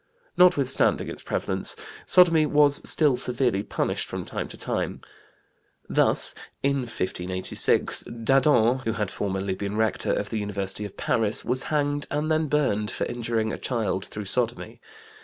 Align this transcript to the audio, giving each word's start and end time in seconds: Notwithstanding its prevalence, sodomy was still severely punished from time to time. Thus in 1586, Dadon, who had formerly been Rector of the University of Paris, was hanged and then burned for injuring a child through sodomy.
Notwithstanding 0.35 1.09
its 1.09 1.21
prevalence, 1.21 1.75
sodomy 2.07 2.47
was 2.47 2.81
still 2.89 3.15
severely 3.15 3.61
punished 3.61 4.07
from 4.07 4.25
time 4.25 4.47
to 4.47 4.57
time. 4.57 5.01
Thus 5.87 6.33
in 6.63 6.77
1586, 6.77 8.05
Dadon, 8.23 8.79
who 8.79 8.93
had 8.93 9.11
formerly 9.11 9.53
been 9.53 9.77
Rector 9.77 10.11
of 10.11 10.31
the 10.31 10.39
University 10.39 10.85
of 10.85 10.97
Paris, 10.97 11.45
was 11.45 11.61
hanged 11.69 12.07
and 12.09 12.31
then 12.31 12.47
burned 12.47 12.89
for 12.89 13.05
injuring 13.05 13.53
a 13.53 13.59
child 13.59 14.03
through 14.05 14.25
sodomy. 14.25 14.81